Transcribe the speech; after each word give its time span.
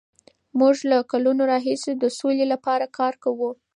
موږ 0.59 0.75
له 0.91 0.97
کلونو 1.11 1.41
راهیسې 1.53 1.91
د 1.97 2.03
سولې 2.19 2.45
لپاره 2.53 2.85
کار 2.97 3.13
کوو. 3.23 3.49